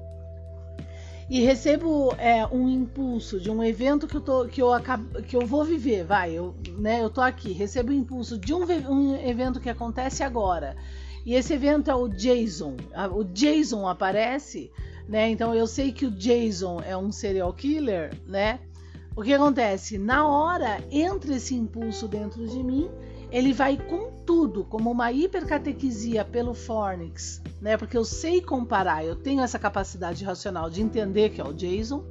e 1.30 1.42
recebo 1.42 2.14
é, 2.18 2.46
um 2.46 2.70
impulso 2.70 3.40
de 3.40 3.50
um 3.50 3.64
evento 3.64 4.06
que 4.06 4.16
eu, 4.16 4.22
tô, 4.22 4.46
que, 4.46 4.62
eu 4.62 4.72
acabo, 4.72 5.22
que 5.24 5.36
eu 5.36 5.46
vou 5.46 5.64
viver, 5.64 6.04
vai, 6.04 6.34
eu, 6.34 6.54
né, 6.78 7.02
eu 7.02 7.10
tô 7.10 7.22
aqui, 7.22 7.52
recebo 7.52 7.90
o 7.90 7.96
impulso 7.96 8.38
de 8.38 8.54
um, 8.54 8.64
um 8.90 9.16
evento 9.16 9.60
que 9.60 9.70
acontece 9.70 10.24
agora, 10.24 10.76
e 11.26 11.34
esse 11.34 11.54
evento 11.54 11.90
é 11.90 11.96
o 11.96 12.08
Jason, 12.08 12.76
o 13.12 13.24
Jason 13.24 13.88
aparece, 13.88 14.72
né, 15.08 15.30
então 15.30 15.54
eu 15.54 15.68
sei 15.68 15.92
que 15.92 16.06
o 16.06 16.12
Jason 16.12 16.82
é 16.82 16.96
um 16.96 17.12
serial 17.12 17.54
killer, 17.54 18.14
né, 18.28 18.60
o 19.16 19.22
que 19.22 19.34
acontece? 19.34 19.98
Na 19.98 20.28
hora 20.28 20.84
entra 20.92 21.36
esse 21.36 21.56
impulso 21.56 22.08
dentro 22.08 22.46
de 22.48 22.62
mim 22.62 22.90
ele 23.32 23.52
vai 23.52 23.78
com 23.78 24.12
tudo, 24.26 24.64
como 24.64 24.90
uma 24.90 25.12
hipercatequisia 25.12 26.24
pelo 26.24 26.54
Fornix, 26.54 27.42
né? 27.62 27.76
Porque 27.76 27.98
eu 27.98 28.06
sei 28.06 28.42
comparar, 28.42 29.04
eu 29.04 29.16
tenho 29.16 29.42
essa 29.42 29.60
capacidade 29.60 30.24
racional 30.24 30.70
de 30.70 30.82
entender 30.82 31.30
que 31.30 31.42
é 31.42 31.44
o 31.44 31.54
Jason, 31.54 32.04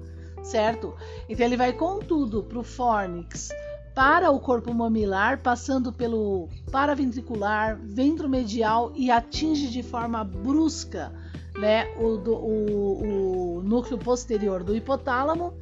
certo? 0.42 0.94
Então 1.28 1.46
ele 1.46 1.56
vai 1.56 1.72
com 1.72 1.98
tudo 2.00 2.42
para 2.42 2.58
o 2.58 2.62
Fornix, 2.62 3.48
para 3.94 4.30
o 4.30 4.40
corpo 4.40 4.74
mamilar, 4.74 5.40
passando 5.40 5.92
pelo 5.92 6.48
paraventricular, 6.70 7.80
ventromedial 7.82 8.92
e 8.94 9.10
atinge 9.10 9.68
de 9.68 9.82
forma 9.82 10.22
brusca, 10.24 11.12
né? 11.58 11.86
O, 11.96 12.16
do, 12.16 12.34
o, 12.34 13.58
o 13.58 13.62
núcleo 13.62 13.98
posterior 13.98 14.62
do 14.62 14.74
hipotálamo 14.74 15.54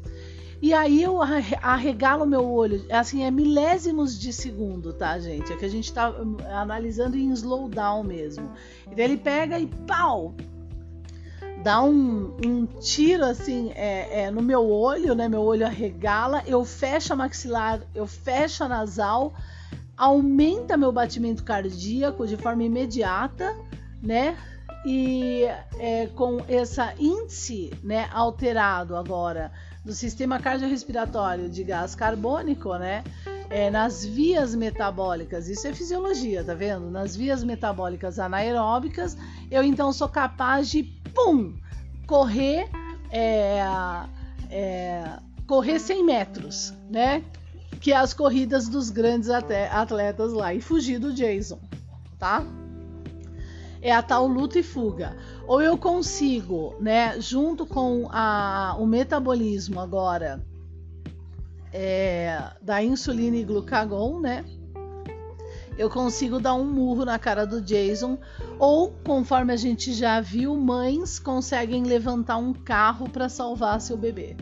e 0.63 0.73
aí 0.73 1.03
eu 1.03 1.21
arregalo 1.21 2.25
meu 2.25 2.49
olho, 2.49 2.87
assim, 2.89 3.25
é 3.25 3.33
milésimos 3.33 4.17
de 4.17 4.33
segundo, 4.33 4.93
tá, 4.93 5.19
gente? 5.19 5.53
É 5.53 5.57
que 5.57 5.65
a 5.65 5.69
gente 5.69 5.93
tá 5.93 6.11
hum, 6.11 6.37
analisando 6.53 7.17
em 7.17 7.33
slowdown 7.33 8.05
mesmo. 8.05 8.49
Então 8.87 9.05
ele 9.05 9.17
pega 9.17 9.59
e 9.59 9.67
pau! 9.67 10.33
Dá 11.65 11.83
um, 11.83 12.37
um 12.47 12.65
tiro 12.65 13.25
assim 13.25 13.73
é, 13.75 14.23
é, 14.23 14.31
no 14.31 14.41
meu 14.41 14.71
olho, 14.71 15.17
né? 15.17 15.29
Meu 15.29 15.43
olho 15.43 15.67
arregala, 15.67 16.45
eu 16.47 16.65
fecho 16.65 17.13
a 17.13 17.17
maxilar, 17.17 17.81
eu 17.93 18.07
fecho 18.07 18.63
a 18.63 18.69
nasal, 18.69 19.35
aumenta 19.97 20.77
meu 20.77 20.93
batimento 20.93 21.43
cardíaco 21.43 22.25
de 22.25 22.37
forma 22.37 22.63
imediata, 22.63 23.53
né? 24.01 24.39
E 24.85 25.45
é, 25.79 26.09
com 26.09 26.39
essa 26.49 26.93
índice 26.99 27.73
né, 27.83 28.09
alterado 28.13 28.97
agora 28.97 29.53
do 29.85 29.93
sistema 29.93 30.39
cardiorrespiratório 30.39 31.49
de 31.49 31.65
gás 31.65 31.95
carbônico, 31.95 32.75
né? 32.77 33.03
É, 33.51 33.71
nas 33.71 34.05
vias 34.05 34.55
metabólicas, 34.55 35.49
isso 35.49 35.67
é 35.67 35.75
fisiologia, 35.75 36.43
tá 36.43 36.55
vendo? 36.55 36.91
Nas 36.91 37.15
vias 37.15 37.45
metabólicas 37.45 38.19
anaeróbicas, 38.19 39.17
eu 39.51 39.63
então 39.63 39.93
sou 39.93 40.09
capaz 40.09 40.71
de, 40.71 40.85
pum, 41.15 41.55
correr, 42.07 42.69
é, 43.11 43.61
é, 44.51 45.05
correr 45.47 45.79
100 45.79 46.05
metros, 46.05 46.73
né? 46.89 47.23
Que 47.81 47.93
é 47.93 47.97
as 47.97 48.15
corridas 48.15 48.69
dos 48.69 48.89
grandes 48.89 49.29
atletas 49.29 50.33
lá, 50.33 50.55
e 50.55 50.61
fugir 50.61 50.99
do 50.99 51.13
Jason, 51.13 51.61
tá? 52.19 52.47
É 53.83 53.93
a 53.93 54.01
tal 54.01 54.27
luta 54.29 54.59
e 54.59 54.63
fuga. 54.63 55.17
Ou 55.47 55.61
eu 55.61 55.77
consigo, 55.77 56.75
né, 56.81 57.21
junto 57.21 57.67
com 57.67 58.09
a, 58.11 58.77
o 58.79 58.87
metabolismo 58.87 59.81
agora 59.81 60.41
é, 61.73 62.53
da 62.63 62.83
insulina 62.83 63.37
e 63.37 63.45
glucagon, 63.45 64.21
né? 64.21 64.45
Eu 65.77 65.89
consigo 65.89 66.39
dar 66.39 66.55
um 66.55 66.65
murro 66.65 67.05
na 67.05 67.19
cara 67.19 67.47
do 67.47 67.61
Jason, 67.61 68.19
ou 68.59 68.93
conforme 69.05 69.53
a 69.53 69.57
gente 69.57 69.93
já 69.93 70.21
viu, 70.21 70.55
mães 70.55 71.19
conseguem 71.19 71.83
levantar 71.83 72.37
um 72.37 72.53
carro 72.53 73.09
para 73.09 73.29
salvar 73.29 73.81
seu 73.81 73.97
bebê, 73.97 74.37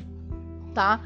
tá? 0.74 1.00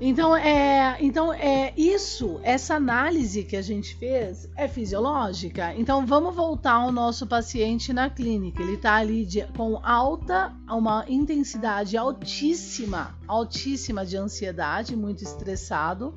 Então 0.00 0.36
é, 0.36 0.96
então 1.00 1.32
é 1.32 1.72
isso, 1.76 2.38
essa 2.44 2.76
análise 2.76 3.42
que 3.42 3.56
a 3.56 3.62
gente 3.62 3.96
fez 3.96 4.48
é 4.54 4.68
fisiológica. 4.68 5.74
Então 5.74 6.06
vamos 6.06 6.36
voltar 6.36 6.74
ao 6.74 6.92
nosso 6.92 7.26
paciente 7.26 7.92
na 7.92 8.08
clínica. 8.08 8.62
Ele 8.62 8.74
está 8.74 8.94
ali 8.94 9.26
de, 9.26 9.42
com 9.56 9.80
alta, 9.82 10.54
uma 10.70 11.04
intensidade 11.08 11.96
altíssima, 11.96 13.18
altíssima 13.26 14.06
de 14.06 14.16
ansiedade, 14.16 14.94
muito 14.94 15.24
estressado. 15.24 16.16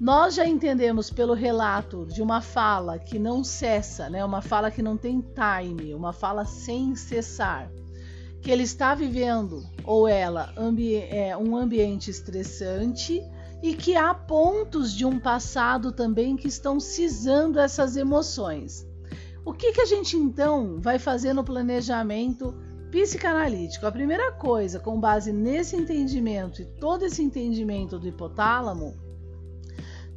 Nós 0.00 0.36
já 0.36 0.46
entendemos 0.46 1.10
pelo 1.10 1.34
relato 1.34 2.06
de 2.06 2.22
uma 2.22 2.40
fala 2.40 2.98
que 2.98 3.18
não 3.18 3.44
cessa, 3.44 4.08
né? 4.08 4.24
Uma 4.24 4.40
fala 4.40 4.70
que 4.70 4.80
não 4.80 4.96
tem 4.96 5.20
time, 5.20 5.92
uma 5.92 6.12
fala 6.12 6.46
sem 6.46 6.94
cessar 6.94 7.68
que 8.40 8.50
ele 8.50 8.62
está 8.62 8.94
vivendo 8.94 9.64
ou 9.84 10.06
ela 10.06 10.52
ambi 10.56 10.96
é, 10.96 11.36
um 11.36 11.56
ambiente 11.56 12.10
estressante 12.10 13.22
e 13.62 13.74
que 13.74 13.96
há 13.96 14.14
pontos 14.14 14.92
de 14.92 15.04
um 15.04 15.18
passado 15.18 15.90
também 15.90 16.36
que 16.36 16.46
estão 16.46 16.78
cisando 16.78 17.58
essas 17.58 17.96
emoções. 17.96 18.86
O 19.44 19.52
que, 19.52 19.72
que 19.72 19.80
a 19.80 19.86
gente 19.86 20.16
então 20.16 20.78
vai 20.80 20.98
fazer 20.98 21.32
no 21.32 21.42
planejamento 21.42 22.54
psicanalítico? 22.90 23.86
A 23.86 23.92
primeira 23.92 24.30
coisa, 24.32 24.78
com 24.78 25.00
base 25.00 25.32
nesse 25.32 25.74
entendimento 25.74 26.62
e 26.62 26.66
todo 26.66 27.04
esse 27.04 27.22
entendimento 27.22 27.98
do 27.98 28.06
hipotálamo, 28.06 28.94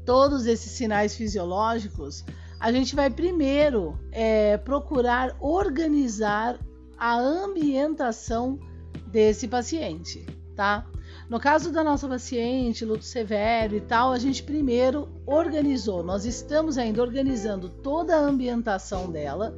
todos 0.05 0.45
esses 0.45 0.71
sinais 0.71 1.15
fisiológicos, 1.15 2.23
a 2.59 2.71
gente 2.71 2.95
vai 2.95 3.09
primeiro 3.09 3.97
é, 4.11 4.57
procurar 4.57 5.35
organizar 5.39 6.59
a 7.01 7.15
ambientação 7.15 8.59
desse 9.07 9.47
paciente, 9.47 10.23
tá? 10.55 10.85
No 11.27 11.39
caso 11.39 11.71
da 11.71 11.83
nossa 11.83 12.07
paciente, 12.07 12.85
luto 12.85 13.03
severo 13.03 13.75
e 13.75 13.81
tal, 13.81 14.11
a 14.11 14.19
gente 14.19 14.43
primeiro 14.43 15.09
organizou, 15.25 16.03
nós 16.03 16.25
estamos 16.25 16.77
ainda 16.77 17.01
organizando 17.01 17.69
toda 17.69 18.15
a 18.15 18.19
ambientação 18.19 19.11
dela, 19.11 19.57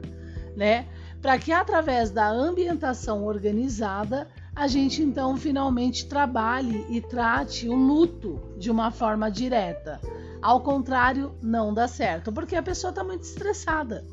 né? 0.55 0.87
Para 1.21 1.37
que 1.37 1.51
através 1.51 2.11
da 2.11 2.29
ambientação 2.29 3.25
organizada, 3.25 4.25
a 4.55 4.65
gente 4.65 5.03
então 5.03 5.35
finalmente 5.35 6.07
trabalhe 6.07 6.85
e 6.89 7.01
trate 7.01 7.67
o 7.67 7.75
luto 7.75 8.39
de 8.57 8.71
uma 8.71 8.89
forma 8.89 9.29
direta. 9.29 9.99
Ao 10.41 10.61
contrário, 10.61 11.35
não 11.41 11.73
dá 11.73 11.89
certo, 11.89 12.31
porque 12.31 12.55
a 12.55 12.63
pessoa 12.63 12.91
está 12.91 13.03
muito 13.03 13.23
estressada. 13.23 14.05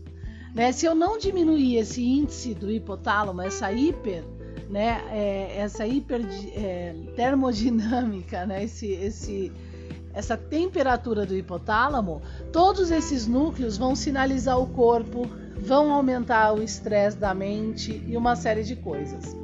Né? 0.55 0.73
Se 0.73 0.87
eu 0.87 0.95
não 0.95 1.19
diminuir 1.19 1.77
esse 1.77 2.03
índice 2.05 2.55
do 2.55 2.71
hipotálamo, 2.71 3.41
essa 3.41 3.73
hiper, 3.73 4.25
né, 4.69 5.03
é, 5.11 5.57
essa 5.59 5.87
hiper 5.87 6.21
é, 6.55 6.95
termodinâmica, 7.17 8.47
né, 8.47 8.65
esse, 8.65 8.87
esse, 8.87 9.53
essa 10.15 10.37
temperatura 10.37 11.27
do 11.27 11.37
hipotálamo, 11.37 12.23
todos 12.53 12.91
esses 12.91 13.27
núcleos 13.27 13.77
vão 13.77 13.95
sinalizar 13.95 14.59
o 14.59 14.69
corpo, 14.69 15.29
vão 15.57 15.93
aumentar 15.93 16.53
o 16.53 16.63
estresse 16.63 17.17
da 17.17 17.35
mente 17.35 18.03
e 18.07 18.17
uma 18.17 18.37
série 18.37 18.63
de 18.63 18.77
coisas. 18.77 19.37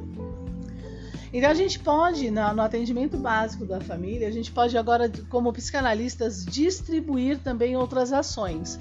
Então 1.31 1.49
a 1.49 1.53
gente 1.53 1.79
pode, 1.79 2.31
no 2.31 2.61
atendimento 2.61 3.17
básico 3.17 3.65
da 3.65 3.81
família, 3.81 4.29
a 4.29 4.31
gente 4.31 4.49
pode 4.49 4.77
agora, 4.77 5.11
como 5.29 5.51
psicanalistas, 5.51 6.45
distribuir 6.45 7.37
também 7.39 7.75
outras 7.75 8.13
ações 8.13 8.79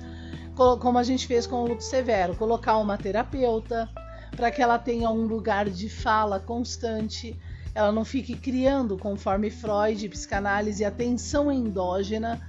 como 0.56 0.96
a 0.98 1.02
gente 1.02 1.26
fez 1.26 1.46
com 1.46 1.56
o 1.56 1.68
luto 1.68 1.84
severo, 1.84 2.34
colocar 2.34 2.78
uma 2.78 2.96
terapeuta 2.96 3.88
para 4.34 4.50
que 4.50 4.62
ela 4.62 4.78
tenha 4.78 5.10
um 5.10 5.26
lugar 5.26 5.68
de 5.68 5.88
fala 5.88 6.40
constante, 6.40 7.38
ela 7.74 7.92
não 7.92 8.04
fique 8.04 8.34
criando, 8.34 8.96
conforme 8.96 9.50
Freud, 9.50 10.08
psicanálise, 10.08 10.82
a 10.82 10.90
tensão 10.90 11.52
endógena 11.52 12.40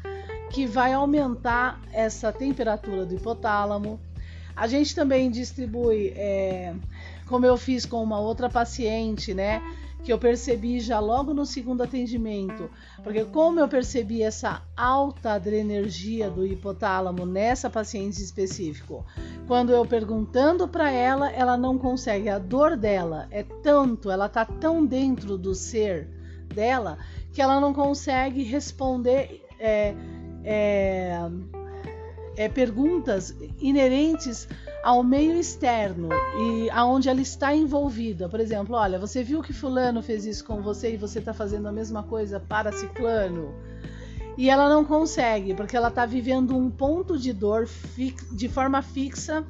que 0.49 0.65
vai 0.65 0.93
aumentar 0.93 1.81
essa 1.91 2.31
temperatura 2.31 3.05
do 3.05 3.15
hipotálamo. 3.15 3.99
A 4.55 4.67
gente 4.67 4.95
também 4.95 5.29
distribui, 5.29 6.13
é, 6.15 6.73
como 7.27 7.45
eu 7.45 7.57
fiz 7.57 7.85
com 7.85 8.01
uma 8.01 8.19
outra 8.19 8.49
paciente, 8.49 9.33
né? 9.33 9.61
Que 10.07 10.13
eu 10.13 10.17
percebi 10.17 10.79
já 10.79 11.01
logo 11.01 11.33
no 11.33 11.45
segundo 11.45 11.83
atendimento, 11.83 12.69
porque 13.03 13.25
como 13.25 13.59
eu 13.59 13.67
percebi 13.67 14.23
essa 14.23 14.61
alta 14.73 15.33
adrenergia 15.33 16.29
do 16.29 16.47
hipotálamo 16.47 17.25
nessa 17.25 17.69
paciente 17.69 18.23
específico, 18.23 19.05
quando 19.47 19.73
eu 19.73 19.85
perguntando 19.85 20.65
para 20.65 20.89
ela, 20.89 21.29
ela 21.29 21.57
não 21.57 21.77
consegue, 21.77 22.29
a 22.29 22.39
dor 22.39 22.77
dela 22.77 23.27
é 23.31 23.43
tanto, 23.43 24.09
ela 24.09 24.29
tá 24.29 24.45
tão 24.45 24.85
dentro 24.85 25.37
do 25.37 25.53
ser 25.53 26.07
dela 26.55 26.97
que 27.33 27.41
ela 27.41 27.59
não 27.59 27.73
consegue 27.73 28.43
responder 28.43 29.45
é, 29.59 29.93
é, 30.45 31.19
é, 32.37 32.47
perguntas 32.47 33.35
inerentes 33.59 34.47
ao 34.83 35.03
meio 35.03 35.37
externo 35.37 36.09
e 36.39 36.69
aonde 36.69 37.09
ela 37.09 37.21
está 37.21 37.53
envolvida. 37.53 38.29
Por 38.29 38.39
exemplo, 38.39 38.75
olha, 38.75 38.99
você 38.99 39.23
viu 39.23 39.41
que 39.41 39.53
fulano 39.53 40.01
fez 40.01 40.25
isso 40.25 40.45
com 40.45 40.61
você 40.61 40.93
e 40.93 40.97
você 40.97 41.19
está 41.19 41.33
fazendo 41.33 41.67
a 41.67 41.71
mesma 41.71 42.03
coisa 42.03 42.39
para 42.39 42.71
ciclano? 42.71 43.53
E 44.37 44.49
ela 44.49 44.69
não 44.69 44.85
consegue, 44.85 45.55
porque 45.55 45.75
ela 45.75 45.87
está 45.87 46.05
vivendo 46.05 46.55
um 46.55 46.69
ponto 46.69 47.17
de 47.17 47.33
dor 47.33 47.67
de 48.31 48.47
forma 48.47 48.83
fixa, 48.83 49.43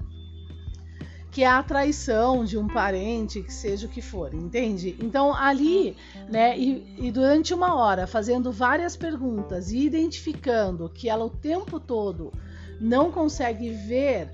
que 1.29 1.43
é 1.43 1.47
a 1.47 1.61
traição 1.61 2.45
de 2.45 2.57
um 2.57 2.67
parente, 2.67 3.43
que 3.43 3.53
seja 3.53 3.85
o 3.85 3.89
que 3.89 4.01
for, 4.01 4.33
entende? 4.33 4.97
Então 4.99 5.35
ali, 5.35 5.95
né, 6.29 6.57
e, 6.57 6.95
e 6.97 7.11
durante 7.11 7.53
uma 7.53 7.75
hora, 7.75 8.07
fazendo 8.07 8.51
várias 8.51 8.95
perguntas 8.95 9.71
e 9.71 9.85
identificando 9.85 10.89
que 10.89 11.09
ela 11.09 11.25
o 11.25 11.29
tempo 11.29 11.79
todo 11.79 12.31
não 12.79 13.11
consegue 13.11 13.69
ver, 13.69 14.31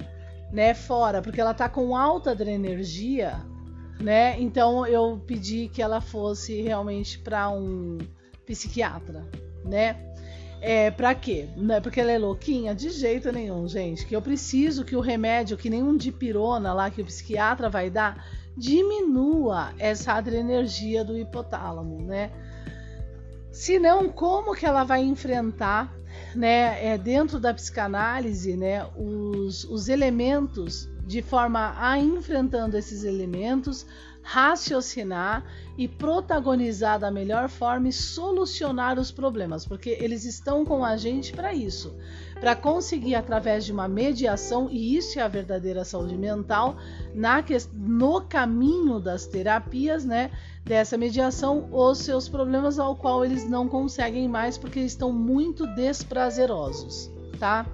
né, 0.54 0.76
fora, 0.76 1.20
porque 1.20 1.42
ela 1.42 1.54
tá 1.54 1.68
com 1.68 1.98
alta 1.98 2.30
adrenergia, 2.30 3.44
né? 4.00 4.40
Então 4.40 4.86
eu 4.86 5.20
pedi 5.26 5.68
que 5.68 5.82
ela 5.82 6.00
fosse 6.00 6.62
realmente 6.62 7.18
para 7.18 7.50
um 7.50 7.98
psiquiatra, 8.46 9.28
né? 9.66 10.14
É, 10.62 10.92
pra 10.92 11.16
quê? 11.16 11.50
Não 11.58 11.76
é 11.76 11.82
porque 11.82 12.00
ela 12.00 12.12
é 12.12 12.20
louquinha? 12.20 12.76
De 12.76 12.92
jeito 12.92 13.32
nenhum, 13.32 13.68
gente. 13.68 14.06
Que 14.06 14.16
eu 14.16 14.22
preciso 14.22 14.86
que 14.86 14.96
o 14.96 15.02
remédio, 15.02 15.58
que 15.58 15.72
nenhum 15.72 15.98
dipirona 15.98 16.72
lá 16.72 16.90
que 16.92 17.02
o 17.02 17.06
psiquiatra 17.06 17.68
vai 17.68 17.90
dar, 17.90 18.24
diminua 18.56 19.74
essa 19.80 20.14
adrenergia 20.14 21.04
do 21.04 21.18
hipotálamo, 21.18 22.00
né? 22.04 22.32
Se 23.52 23.80
não, 23.80 24.08
como 24.08 24.56
que 24.56 24.66
ela 24.66 24.84
vai 24.84 25.02
enfrentar 25.02 25.94
né, 26.36 26.94
é, 26.94 26.98
dentro 26.98 27.40
da 27.40 27.54
psicanálise, 27.54 28.56
né, 28.56 28.86
os, 28.96 29.64
os 29.66 29.88
elementos 29.88 30.90
de 31.06 31.22
forma 31.22 31.76
a 31.78 32.00
enfrentando 32.00 32.78
esses 32.78 33.04
elementos, 33.04 33.86
raciocinar 34.22 35.44
e 35.78 35.86
protagonizar 35.86 36.98
da 36.98 37.12
melhor 37.12 37.50
forma 37.50 37.90
e 37.90 37.94
solucionar 37.94 38.98
os 38.98 39.12
problemas, 39.12 39.66
porque 39.66 39.98
eles 40.00 40.24
estão 40.24 40.64
com 40.64 40.84
a 40.84 40.96
gente 40.96 41.34
para 41.34 41.54
isso, 41.54 41.94
para 42.40 42.56
conseguir 42.56 43.16
através 43.16 43.66
de 43.66 43.74
uma 43.74 43.88
mediação 43.88 44.70
e 44.72 44.96
isso 44.96 45.20
é 45.20 45.22
a 45.22 45.28
verdadeira 45.28 45.84
saúde 45.84 46.16
mental 46.16 46.78
na 47.14 47.44
no 47.74 48.22
caminho 48.22 49.00
das 49.00 49.26
terapias, 49.26 50.06
né? 50.06 50.32
Dessa 50.64 50.98
mediação 50.98 51.68
os 51.72 52.00
seus 52.00 52.30
problemas 52.30 52.80
ao 52.80 52.96
qual 52.96 53.26
eles 53.26 53.48
não 53.50 53.68
conseguem 53.68 54.28
mais 54.28 54.58
porque 54.58 54.80
estão 54.80 55.12
muito 55.12 55.68
desprazerosos, 55.68 57.12
tá? 57.38 57.66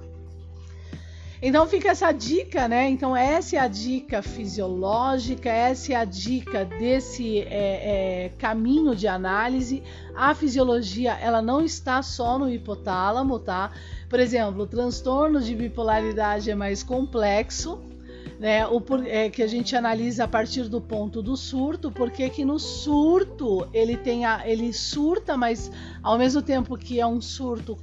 Então 1.41 1.65
fica 1.67 1.89
essa 1.89 2.12
dica, 2.12 2.67
né? 2.67 2.89
Então 2.89 3.15
essa 3.15 3.55
é 3.55 3.60
a 3.60 3.67
dica 3.67 4.22
fisiológica, 4.22 5.50
essa 5.50 5.93
é 5.93 5.96
a 5.96 6.03
dica 6.03 6.65
desse 6.65 7.40
é, 7.44 8.25
é, 8.25 8.31
caminho 8.37 8.94
de 8.94 9.07
análise. 9.07 9.81
A 10.13 10.35
fisiologia 10.35 11.13
ela 11.13 11.42
não 11.42 11.63
está 11.63 12.01
só 12.01 12.37
no 12.37 12.50
hipotálamo, 12.50 13.40
tá? 13.40 13.72
Por 14.09 14.20
exemplo, 14.20 14.63
o 14.63 14.68
transtorno 14.68 15.40
de 15.40 15.55
bipolaridade 15.55 16.51
é 16.51 16.55
mais 16.55 16.83
complexo, 16.83 17.79
né? 18.40 18.66
O 18.68 18.82
é, 19.05 19.29
que 19.29 19.44
a 19.44 19.48
gente 19.48 19.75
analisa 19.75 20.24
a 20.24 20.27
partir 20.27 20.70
do 20.70 20.79
ponto 20.79 21.22
do 21.22 21.36
surto, 21.36 21.92
porque 21.92 22.29
que 22.29 22.46
no 22.46 22.58
surto 22.58 23.68
ele 23.74 23.98
tem 23.98 24.25
a, 24.25 24.48
ele 24.48 24.72
surta, 24.72 25.36
mas 25.36 25.72
ao 26.01 26.18
mesmo 26.18 26.42
tempo 26.42 26.77
que 26.77 27.00
é 27.00 27.05
um 27.05 27.22
surto 27.22 27.77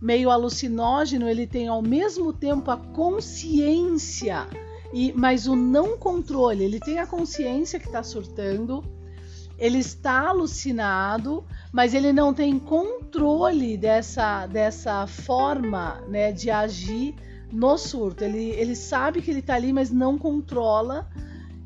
meio 0.00 0.30
alucinógeno, 0.30 1.28
ele 1.28 1.46
tem 1.46 1.66
ao 1.66 1.82
mesmo 1.82 2.32
tempo 2.32 2.70
a 2.70 2.76
consciência, 2.76 4.46
e 4.92 5.12
mas 5.12 5.46
o 5.46 5.56
não 5.56 5.98
controle. 5.98 6.64
Ele 6.64 6.78
tem 6.78 7.00
a 7.00 7.06
consciência 7.06 7.80
que 7.80 7.86
está 7.86 8.02
surtando, 8.02 8.84
ele 9.58 9.78
está 9.78 10.28
alucinado, 10.28 11.44
mas 11.72 11.92
ele 11.92 12.12
não 12.12 12.32
tem 12.32 12.58
controle 12.58 13.76
dessa, 13.76 14.46
dessa 14.46 15.06
forma 15.08 16.00
né, 16.08 16.30
de 16.30 16.48
agir 16.48 17.16
no 17.52 17.76
surto. 17.78 18.24
Ele, 18.24 18.50
ele 18.50 18.74
sabe 18.74 19.22
que 19.22 19.30
ele 19.30 19.40
está 19.40 19.54
ali, 19.54 19.72
mas 19.72 19.90
não 19.90 20.18
controla. 20.18 21.08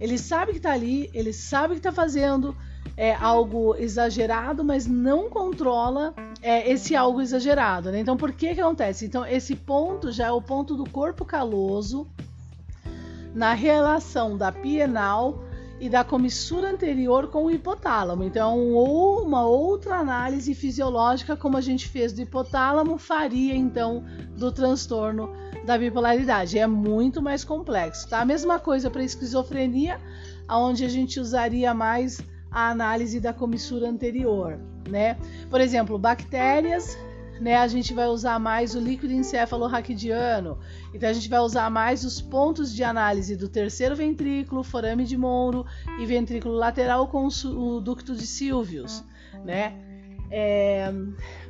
Ele 0.00 0.18
sabe 0.18 0.52
que 0.52 0.58
está 0.58 0.72
ali, 0.72 1.10
ele 1.14 1.32
sabe 1.32 1.74
que 1.74 1.80
está 1.80 1.92
fazendo 1.92 2.56
é, 2.96 3.14
algo 3.14 3.74
exagerado, 3.76 4.64
mas 4.64 4.86
não 4.86 5.30
controla 5.30 6.14
é, 6.42 6.70
esse 6.70 6.94
algo 6.94 7.20
exagerado. 7.20 7.90
Né? 7.90 8.00
Então, 8.00 8.16
por 8.16 8.32
que, 8.32 8.54
que 8.54 8.60
acontece? 8.60 9.06
Então, 9.06 9.24
esse 9.24 9.54
ponto 9.54 10.10
já 10.10 10.26
é 10.26 10.32
o 10.32 10.42
ponto 10.42 10.76
do 10.76 10.88
corpo 10.88 11.24
caloso 11.24 12.06
na 13.34 13.54
relação 13.54 14.36
da 14.36 14.52
pienal 14.52 15.42
e 15.80 15.88
da 15.88 16.04
comissura 16.04 16.70
anterior 16.70 17.28
com 17.28 17.46
o 17.46 17.50
hipotálamo. 17.50 18.22
Então, 18.22 18.68
ou 18.72 19.22
uma 19.22 19.44
outra 19.44 19.96
análise 19.96 20.54
fisiológica, 20.54 21.36
como 21.36 21.56
a 21.56 21.60
gente 21.60 21.88
fez 21.88 22.12
do 22.12 22.22
hipotálamo, 22.22 22.98
faria 22.98 23.54
então 23.54 24.04
do 24.36 24.52
transtorno 24.52 25.32
da 25.64 25.78
bipolaridade. 25.78 26.58
É 26.58 26.66
muito 26.66 27.22
mais 27.22 27.44
complexo. 27.44 28.08
Tá? 28.08 28.20
A 28.20 28.24
mesma 28.24 28.58
coisa 28.58 28.90
para 28.90 29.02
esquizofrenia, 29.02 29.98
onde 30.48 30.84
a 30.84 30.88
gente 30.88 31.20
usaria 31.20 31.72
mais 31.72 32.20
a 32.50 32.70
análise 32.70 33.18
da 33.18 33.32
comissura 33.32 33.88
anterior, 33.88 34.58
né? 34.88 35.16
Por 35.48 35.60
exemplo, 35.60 35.98
bactérias, 35.98 36.98
né? 37.40 37.56
A 37.56 37.66
gente 37.66 37.94
vai 37.94 38.06
usar 38.06 38.38
mais 38.38 38.74
o 38.74 38.78
líquido 38.78 39.12
encefalorraquidiano, 39.12 40.58
então 40.92 41.08
a 41.08 41.12
gente 41.12 41.28
vai 41.28 41.40
usar 41.40 41.70
mais 41.70 42.04
os 42.04 42.20
pontos 42.20 42.74
de 42.74 42.84
análise 42.84 43.36
do 43.36 43.48
terceiro 43.48 43.96
ventrículo, 43.96 44.62
forame 44.62 45.04
de 45.04 45.16
Monro 45.16 45.64
e 45.98 46.04
ventrículo 46.04 46.54
lateral 46.54 47.08
com 47.08 47.26
o 47.26 47.80
ducto 47.80 48.14
de 48.14 48.26
Silvius, 48.26 49.02
né? 49.44 49.91
É, 50.34 50.90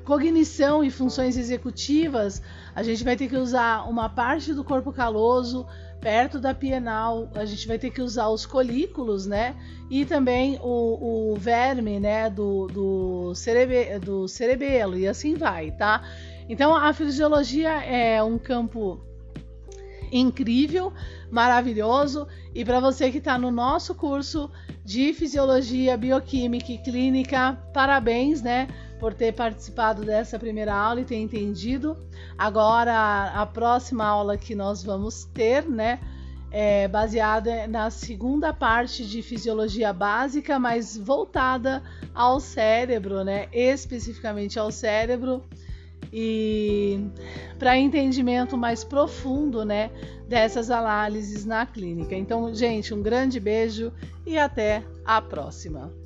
cognição 0.04 0.82
e 0.82 0.90
funções 0.90 1.36
executivas, 1.36 2.42
a 2.74 2.82
gente 2.82 3.04
vai 3.04 3.16
ter 3.16 3.28
que 3.28 3.36
usar 3.36 3.88
uma 3.88 4.08
parte 4.08 4.52
do 4.52 4.64
corpo 4.64 4.92
caloso 4.92 5.64
perto 6.00 6.40
da 6.40 6.52
pienal, 6.52 7.30
a 7.32 7.44
gente 7.44 7.68
vai 7.68 7.78
ter 7.78 7.90
que 7.90 8.02
usar 8.02 8.28
os 8.28 8.44
colículos, 8.44 9.24
né? 9.24 9.54
E 9.88 10.04
também 10.04 10.58
o, 10.60 11.32
o 11.32 11.36
verme, 11.36 12.00
né? 12.00 12.28
Do, 12.28 12.66
do, 12.66 13.34
cerebe, 13.36 14.00
do 14.00 14.26
cerebelo, 14.26 14.98
e 14.98 15.06
assim 15.06 15.34
vai, 15.34 15.70
tá? 15.70 16.02
Então 16.48 16.74
a 16.74 16.92
fisiologia 16.92 17.70
é 17.84 18.20
um 18.20 18.36
campo 18.36 19.00
incrível, 20.12 20.92
maravilhoso. 21.30 22.28
E 22.54 22.64
para 22.64 22.78
você 22.78 23.10
que 23.10 23.18
está 23.18 23.38
no 23.38 23.50
nosso 23.50 23.94
curso 23.94 24.50
de 24.84 25.12
fisiologia, 25.14 25.96
bioquímica 25.96 26.70
e 26.70 26.78
clínica, 26.78 27.58
parabéns, 27.72 28.42
né? 28.42 28.68
por 29.02 29.12
ter 29.12 29.32
participado 29.32 30.04
dessa 30.04 30.38
primeira 30.38 30.72
aula 30.72 31.00
e 31.00 31.04
ter 31.04 31.16
entendido. 31.16 31.96
Agora, 32.38 33.32
a 33.34 33.44
próxima 33.44 34.04
aula 34.04 34.38
que 34.38 34.54
nós 34.54 34.84
vamos 34.84 35.24
ter, 35.24 35.68
né, 35.68 35.98
é 36.52 36.86
baseada 36.86 37.66
na 37.66 37.90
segunda 37.90 38.52
parte 38.52 39.04
de 39.04 39.20
fisiologia 39.20 39.92
básica, 39.92 40.56
mas 40.56 40.96
voltada 40.96 41.82
ao 42.14 42.38
cérebro, 42.38 43.24
né, 43.24 43.48
especificamente 43.52 44.56
ao 44.56 44.70
cérebro 44.70 45.42
e 46.12 47.00
para 47.58 47.76
entendimento 47.76 48.56
mais 48.56 48.82
profundo, 48.82 49.64
né, 49.64 49.90
dessas 50.28 50.70
análises 50.70 51.44
na 51.44 51.66
clínica. 51.66 52.14
Então, 52.14 52.54
gente, 52.54 52.94
um 52.94 53.02
grande 53.02 53.38
beijo 53.38 53.92
e 54.26 54.38
até 54.38 54.82
a 55.04 55.20
próxima. 55.20 56.01